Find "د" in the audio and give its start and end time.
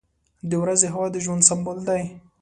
0.49-0.51, 1.11-1.15